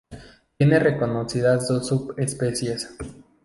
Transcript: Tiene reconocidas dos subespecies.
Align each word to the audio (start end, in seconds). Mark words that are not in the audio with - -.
Tiene 0.57 0.79
reconocidas 0.79 1.67
dos 1.67 1.85
subespecies. 1.85 2.89